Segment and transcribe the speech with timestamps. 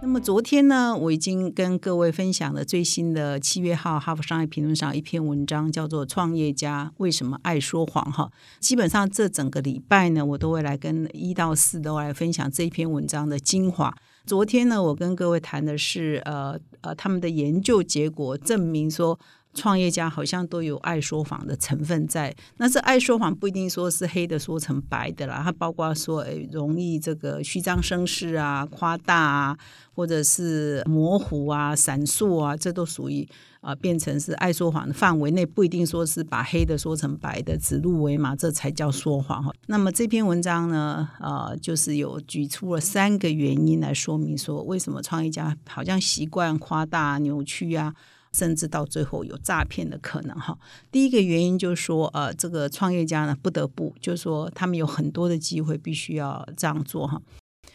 [0.00, 8.30] 那么昨天呢，我已经跟各位分享了最新的七月号《哈佛商业评论》上一篇文章，叫做《创业家为什么爱说谎》哈。
[8.60, 13.92] 基本上这整个礼拜呢，我都会来跟一到四都来分享这一篇文章的精华。
[14.24, 19.18] 昨天呢，我跟各位谈的是呃呃他们的研究结果证明说。
[19.58, 29.58] 创业家好像都有爱说谎的成分在，那这爱说谎不一定说是黑的说成白的啦，它包括说诶容易这个虚张声势啊、夸大啊，
[29.92, 33.28] 或者是模糊啊、闪烁啊，这都属于
[33.60, 39.52] 啊变成是爱说谎的范围内，不一定说是把黑的说成白的，指鹿为马，这才叫说谎哈。
[39.66, 47.92] 那么这篇文章呢，呃，就是有举出了三个原因来说明说，为什么创业家好像习惯夸大、扭曲啊。
[48.38, 50.56] 甚至到最后有诈骗的可能哈。
[50.92, 57.20] 第一个原因就是说，呃，这个创业家呢不得不，就是说他们有很多的机会必须要这样做哈。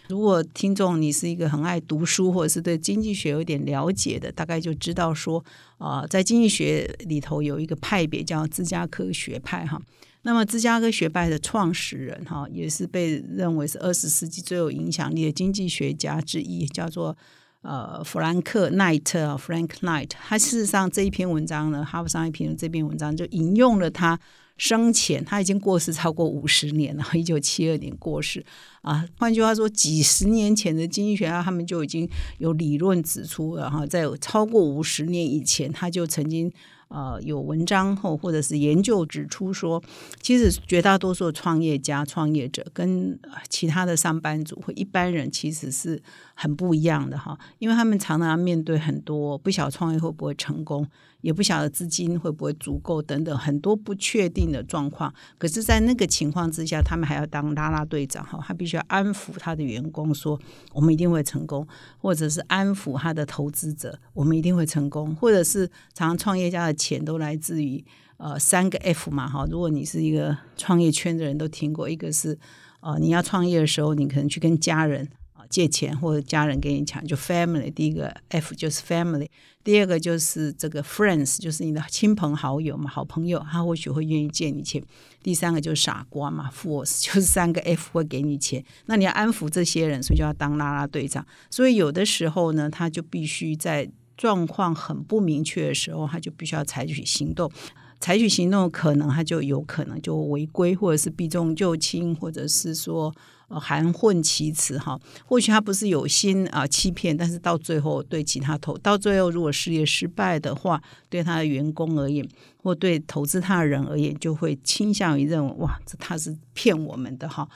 [0.08, 5.44] 如果听众你是一个很爱读书或者是对经济学有点了解的，大概就知道说，
[5.80, 9.82] 啊，在经济学里头有一个派别叫芝加哥学派哈。
[10.22, 17.18] 那么芝加哥学派的创始人哈，也是被认为是二十世纪最有影响力的经济学家之一，叫做。
[17.64, 24.20] 呃，弗兰克奈特啊，Frank Knight，他事实上这一篇文章呢，《哈佛商业评论》这篇文章就引用了他
[24.58, 28.46] 生前，他已经过世超过五十年了，一九七二年过世
[28.82, 29.04] 啊。
[29.18, 36.52] 换句话说，几十年前的经济学家他们就已经有理论指出了哈，在超过五十年以前，他就曾经。
[36.94, 39.82] 呃，有文章后或者是研究指出说，
[40.22, 43.20] 其实绝大多数创业家、创业者跟
[43.50, 46.00] 其他的上班族或一般人其实是
[46.36, 50.88] 很不一样的哈，因为他们常常要面对很多不晓得创业会不会成功。
[51.22, 60.38] 也不晓得资金会不会足够等等很多不确定的状况，可是，在那个情况之下，他们还要当拉拉队长哈，他必须要安抚他的员工说
[60.74, 61.66] 我们一定会成功，
[61.98, 67.84] 或者是安抚他的投资者我们一定会成功，或者是常常创业家的钱都来自于
[68.18, 72.38] 呃三个 F 嘛哈，如果你是一个创业圈的人都听过，一个是
[72.82, 75.46] 呃你要创业的时候，你可能去跟家人啊。
[75.50, 77.72] 借钱或者家人给你抢，就 family。
[77.72, 79.30] 第一个 F 就是 family，
[79.64, 84.82] 第二个就是这个 friends，就是你的亲朋好友嘛，好朋友，他或许会愿意借你钱。
[85.22, 88.64] 第三个就是傻瓜嘛，Force 就是三个 F 会给你钱。
[88.88, 91.24] 那你要安抚这些人，所以就要当拉拉队长。
[91.52, 93.88] 所以有的时候呢，他就必须在
[94.18, 97.52] 状况很不明确的时候，他就必须要采取行动。
[98.00, 103.14] 采取行动可能他就有可能就违规，或者是避重就轻，或者是说。
[103.60, 117.48] 含混其辞哈，或许他不是有心啊欺骗，但是到最后对其他投，到最后如果事业失败的话，对他的员工而言，或对投资他的人而言，就会倾向于认为哇，这他是骗我们的哈。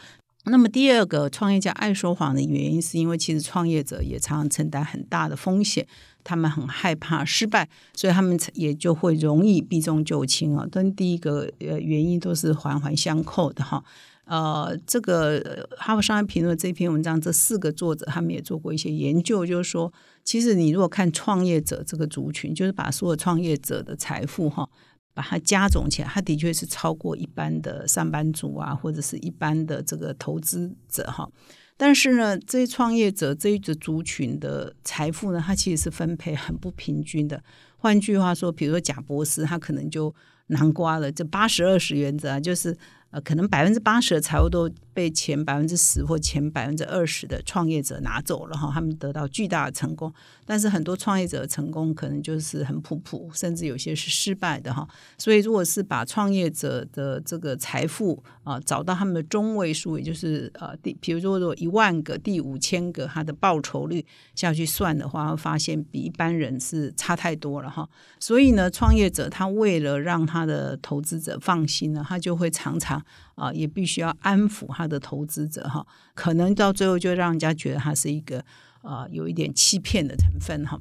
[0.49, 5.85] 那么第二个创业家爱说谎的原因，是因为其实创业者也常常承担很大的风险，
[6.23, 10.65] 他们很害怕失败，所以他们也就会容易避重就轻啊。
[10.71, 13.83] 跟第一个呃原因都是环环相扣的哈。
[14.25, 15.39] 呃，这个
[15.77, 19.91] 《哈佛商业评论》这篇文章，这四个作者他们也做过一些研究，就是说，
[20.25, 24.67] 其实你如果看创业者这个族群，就是把所有创业者的财富哈，
[25.17, 31.27] 把它加总起来，它的确是超过一般的上班族啊，或者是一般的这个投资者哈。
[31.75, 37.43] 但是呢，这些创业者这一组族群的财富呢，它其实是分配很不平均的。
[37.77, 40.13] 换句话说，比如说贾博士，他可能就
[40.47, 42.77] 南瓜了，这八十二十原则啊，就是。
[43.09, 50.13] 呃，可能百分之八十的财务都被前百分之十或前百分之二十的创业者拿走了哈，他们得到巨大的成功。
[50.45, 54.85] 但是很多创业者的成功可能就是很普普，甚至有些是失败的哈。
[55.17, 64.05] 所以，如果是把创业者的这个财富啊找到他们的中位数，也就是呃第，比如说如果一万个、第五千个，他的报酬率
[64.35, 67.87] 下去算的话，会发现比一般人是差太多了哈。
[68.19, 72.96] 所以呢，创业者他为了让他的投资者放心呢，他就会常常。
[73.35, 78.43] 啊，也必须要安抚他的投资者哈，可能到最后就让人家觉得他是一个
[78.81, 80.79] 啊，有一点欺骗的成分哈，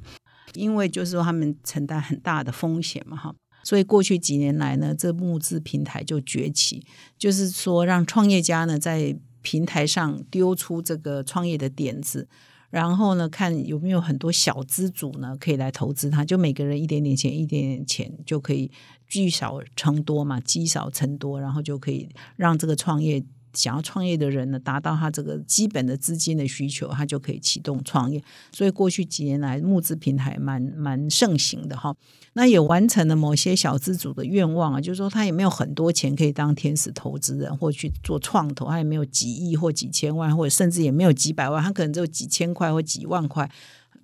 [0.53, 3.33] 因为就是说他们承担很大的风险嘛哈，
[3.63, 6.85] 所以过去几年来呢，这募资平台就崛起，
[7.17, 12.27] 就是说让创业家呢在平台上丢出这个创业的点子。
[12.69, 18.69] 然后呢，看有没有很多小资主呢，可以来投资他，就每个人一点点钱，一点点钱就可以
[19.07, 23.23] 聚少成多嘛，积少成多，然后就可以让这个创业
[23.53, 28.23] 想要创业的人呢，达到他这个基本的资金的需求，他就可以启动创业。
[28.51, 31.95] 所以过去几年来，募资平台蛮蛮盛行的哈。
[32.33, 43.49] 那也完成了某些小资主的愿望啊，就是说他也没有很多钱可以当天使投资人或去做创投，他也没有几亿或几千万，或者甚至也没有几百万，他可能只有几千块或几万块。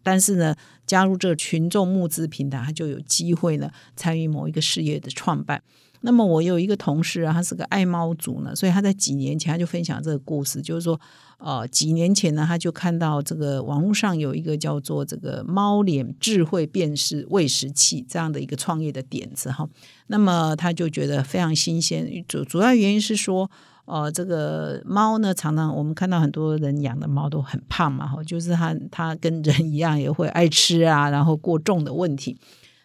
[0.01, 0.55] 但是呢，
[0.85, 5.61] 加入这个群众募资平台，他就有机会呢参与某一个事业的创办。
[6.05, 10.99] 那么我有一个同事啊，他是个爱猫族呢，所以他在几年前他就分享这个故事，就是说，
[11.37, 19.65] 呃，几年前呢，他就看到这个网络上有一个叫做这个猫脸智慧辨识喂食器这样的一个创业的点子哈。
[20.07, 23.49] 那么他就觉得非常新鲜，主主要原因是说，
[23.85, 32.37] 呃，这个猫呢，常常我们看到很多人养的猫都很胖嘛，哈，就是它它跟人一样也会爱吃啊，然后过重的问题。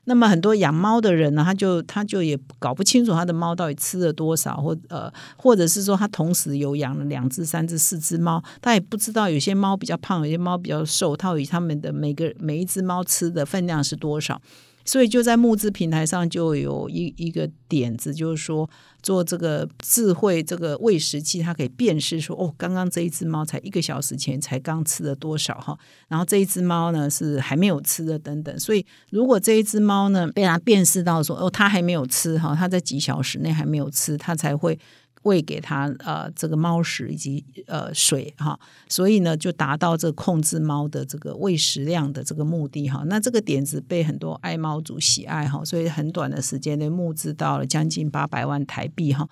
[0.08, 14.40] 那么很多养猫的人呢，他就他就也搞不清楚他的猫到底吃了多少，或呃，或者是说他同时有养了两只、三只、四只猫，他也不知道有些猫比较胖，有些猫比较瘦，到底他们的每个每一只猫吃的分量是多少。
[14.88, 18.68] 所以就在募资平台上就有一一个点子，就是说
[19.02, 28.58] 做这个智慧这个喂食器，它可以辨识说哦，刚刚这一只猫才一个小时前才刚吃了多少哈，然后这一只猫呢是还没有吃的等等。
[28.58, 34.78] 所以如果这一只猫呢被它辨识到说哦，它还没有吃哈，它在几小时内还没有吃，它才会。
[35.28, 38.58] 喂给它呃这个猫食以及呃水哈，
[38.88, 43.04] 所以呢就达到这控制猫的这个喂食量的这个目的哈。
[43.06, 49.28] 那这个点子被很多爱猫族喜爱哈，所以很短的时间内募资到了将近八百万台币哈。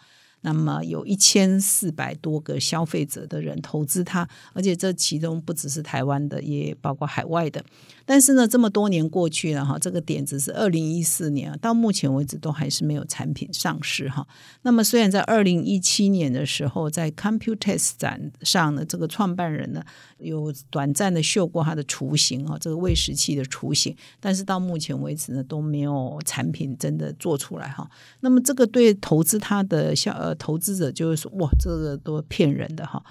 [0.46, 7.64] 那么有一千四百多个消费者的人投资它，而且这其中不只是台湾的，也包括海外的。
[8.04, 14.25] 但是呢，这么多年过去了哈，这个点子是二零一四年，到目前为止都还是没有产品上市哈。
[14.62, 19.82] 那么虽然在二零一七年的时候，在 Computex 展上呢，这个创办人呢
[20.19, 27.90] 有短暂的秀过他的雏形啊，这个喂食器的雏形，但是到目前为止呢都没有产品真的做出来哈。
[28.20, 33.03] 那么这个对投资他的小呃投资者就会说，哇，这个都骗人的哈。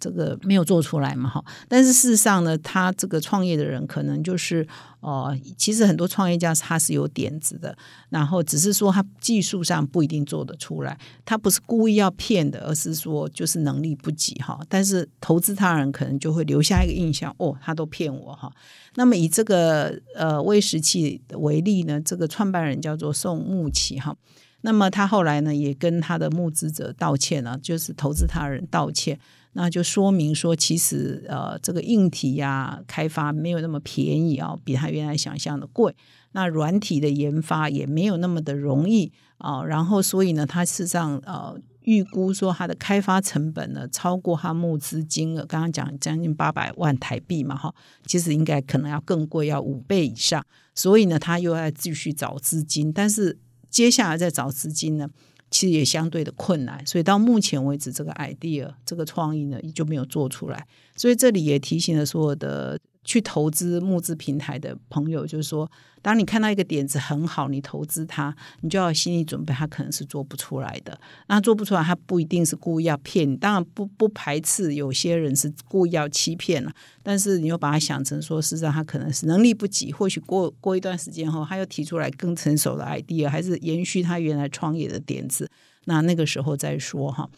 [0.00, 4.64] 这个没有做出来嘛，哈，但是事实上呢，他这个创业的人可能就是
[5.00, 7.76] 哦，其实很多创业家他是有点子的，
[8.08, 14.60] 然后只是说他技术上不一定做得出来，他不是故意要骗的，而是说就是能力不及哈。
[14.68, 18.52] 但是投资他人可能就会留下一个印象，哦，他都骗我哈。
[18.94, 24.16] 那么以这个呃威士器为例呢，这个创办人叫做宋木奇哈，
[24.62, 29.18] 那么他后来呢也跟他的募资者道歉了，就是投资他人道歉。
[29.54, 35.94] 那就说明说，其实呃，这个硬体呀开发没有那么便宜啊，比他原来想象的贵。
[36.32, 39.64] 那软体的研发也没有那么的容易啊。
[39.64, 47.74] 然后，所以呢，他事实上呃，预估说他的开发成本呢超过他募资金额，刚刚讲将近八百万台币嘛，哈，
[48.04, 50.44] 其实应该可能要更贵，要五倍以上。
[50.74, 53.36] 所以呢，他又要继续找资金，但是
[53.70, 55.08] 接下来再找资金呢？
[55.50, 60.66] 其实也相对的困难，所以到目前为止，这个 idea 这个创意呢，也就没有做出来。
[60.96, 62.78] 所以这里也提醒了所有的。
[63.04, 65.70] 去投资募资平台的朋友，就是说，
[66.02, 71.00] 当你看到一个点子很好，你投资它，你就要心理准备，它可能是做不出来的。
[71.28, 76.70] 那做不出来，他不一定是故意要骗你，当然不不排斥有些人是故意要欺骗了。
[77.02, 85.50] 但是你又把它想成说，事实上他可能是能力不及，或许过过一段时间后，他又提出来更成熟的 idea，还是延续他原来创业的点子，
[85.86, 87.28] 那那个时候再说哈。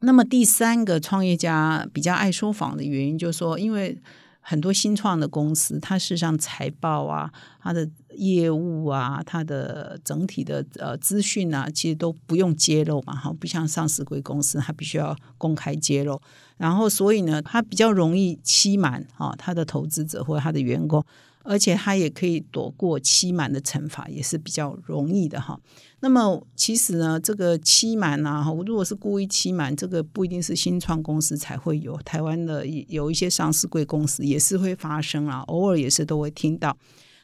[0.00, 3.96] 那么第三个创业家比较爱说谎的原因，就是说，因为。
[4.48, 7.28] 很多新创的公司，它事实上财报啊、
[7.60, 16.20] 它的业务啊、它的整体的呃资讯啊，其实都不用揭露嘛，哈，不像上市贵公司，它必须要公开揭露。
[16.58, 21.04] 然后，所以呢，它比较容易欺瞒啊，它的投资者或者它的员工。
[21.46, 25.58] 而且他也可以躲过欺瞒的惩罚，也是比较容易的哈。
[26.00, 36.76] 那么其实呢，这个欺瞒啊，如果是故意欺瞒，这个不一定是新创公司才会有，台湾的有一些上市贵公司也是会发生啊，偶尔也是都会听到。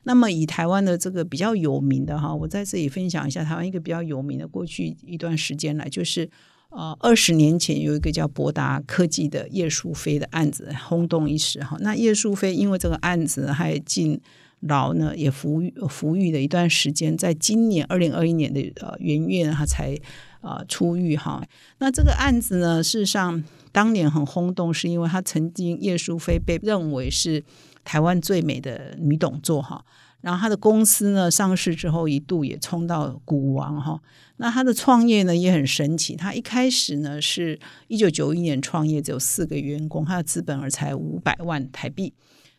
[0.04, 6.30] 那么以台湾的这个比较有名的哈，我在这里分享一下台湾一个比较有名的，过去一段时间来就是。
[6.74, 11.76] 呃，二十年前有一个叫博达科技的叶淑飞的案子轰动一时哈。
[11.80, 14.18] 那叶淑飞因为这个案子还进
[14.60, 19.94] 牢呢，也服狱服狱了一段时间，在今年二零二一年的呃元月他才
[20.40, 21.44] 呃出狱哈。
[21.78, 27.44] 那这个案子呢，事实上当年很轰动，是因为他曾经叶淑飞被认为是
[27.84, 29.84] 台湾最美的女董座哈。
[30.22, 34.00] 然后他的公司呢上市之后一度也冲到股王哈。
[34.38, 42.14] 那他的创业呢也很神奇，他一开始呢是一九九一年创业，只有四个员工，他的资本而才五百万台币。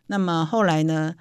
[0.08, 1.16] 那么后来呢？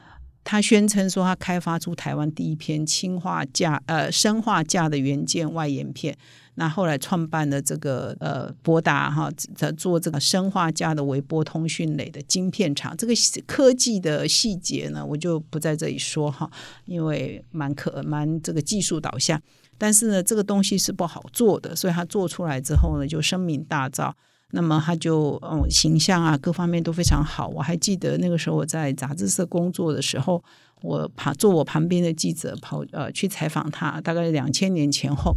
[0.44, 6.16] 他宣称说，他开发出台湾第一篇氢化镓呃砷化镓的元件外延片。
[6.56, 12.94] 那后来创办了这个呃博达哈，在做这个砷化镓的微波通讯类的晶片厂。
[12.96, 13.14] 这个
[13.46, 16.50] 科技的细节呢，我就不在这里说哈，
[16.84, 19.40] 因为蛮可蛮这个技术导向。
[19.78, 24.12] 但是呢，这个东西是不好做的，所以他做出来之后呢，就声名大噪。
[24.54, 27.48] 那么他就嗯形象啊各方面都非常好。
[27.48, 30.44] 我还记得那个时候我在杂志社工作的时候，
[30.82, 35.34] 我旁坐我旁边的记者跑呃去采访他，大概两千年前后。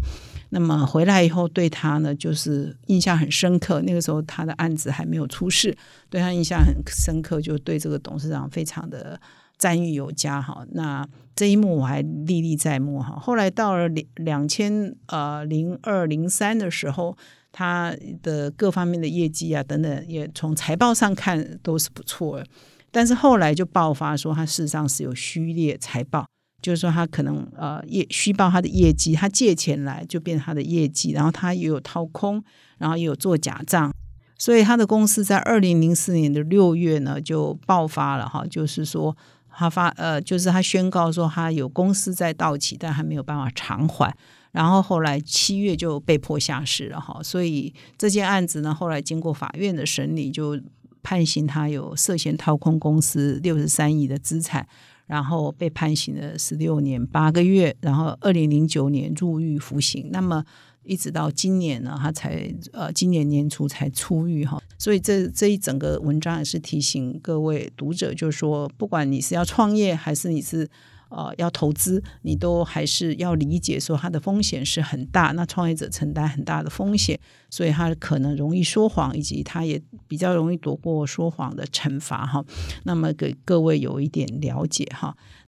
[0.49, 3.81] 那么回来以后对他呢就是印象很深刻。
[3.81, 5.75] 那个时候他的案子还没有出事，
[6.09, 9.19] 对他印象很深刻，就对这个董事长非常的
[9.57, 10.65] 赞誉有加哈。
[10.73, 13.17] 那这一幕我还历历在目哈。
[13.17, 17.15] 后来到了两两千呃零二零三的时候。
[17.57, 22.45] 他的各方面的业绩啊等等，也从财报上看都是不错的，
[22.91, 26.27] 但是后来就爆发说他事实上是有虚列财报，
[26.61, 32.43] 就是说他可能呃业虚报他的业绩，他借钱来就变他的业绩，然后他也有掏空，
[32.77, 33.89] 然后也有做假账，
[34.37, 39.15] 所以他的公司在二零零四年的六月呢就爆发了哈，就是说
[39.49, 44.13] 他发呃就是他宣告说他有公司在到期，但还没有办法偿还。
[44.55, 50.57] 然后后来七月就被迫下市了哈，所以这件案子呢，后来经过法院的审理，就
[51.03, 54.65] 判刑他有涉嫌掏空公司六十三亿的资产，
[55.07, 60.07] 然后被判刑了十六年八个月，然后二零零九年入狱服刑。
[60.13, 60.41] 那么
[60.83, 64.57] 一直到今年呢，他才呃今年年初才出狱哈。
[64.77, 70.69] 所以这这一整个文章也是提醒各位读者，就是说，不管你是要创业还是你是。
[71.15, 75.31] 呃，要投资，你都还是要理解说它的风险是很大。
[75.31, 77.17] 那创业者承担很大的风险，
[77.49, 82.43] 所以他可能容易说谎，以及他也比较容易躲过说谎的惩罚哈。
[82.83, 85.15] 那么给各位有一点了解哈。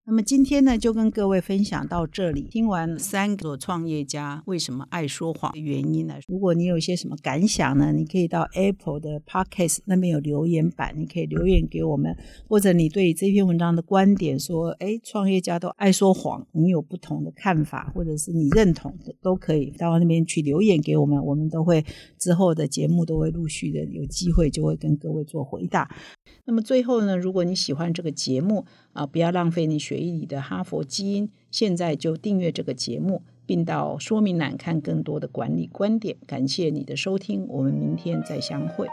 [0.10, 2.42] 那么今天呢，就跟各位分享到这里。
[2.50, 6.16] 听完三个创业家为什么爱说谎的原因呢？
[6.28, 21.86] 如果你有一些什么感想呢，你可以到 Apple 的 Podcast 那边有留言板，你可以留言给我们，或者你对这篇文章的观点说，哎，创业家都爱说谎，你有不同的看法，或者是你认同的，都可以到那边去留言给我们，我们都会
[22.18, 25.88] 之后的节目都会陆续的有机会就会跟各位做回答。
[26.45, 36.17] 那么最后呢，如果你喜欢这个节目啊，不要浪费你血液里的哈佛基因，现在就订阅这个节目，并到说明栏看更多的管理观点。
[36.25, 38.88] 感谢你的收听，我们明天再相会。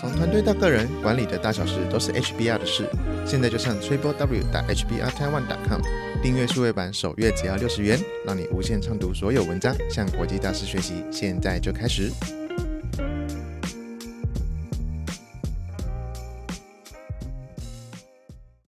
[0.00, 2.88] 从团队到个人，管理的大小事都是 HBR 的事。
[3.26, 5.82] 现在就上 triple w 打 hbr Taiwan.com
[6.22, 11.04] 订阅数位版，首月只要六十元，让你无限畅读所有文章，向国际大师学习。
[11.12, 12.10] 现在就开始。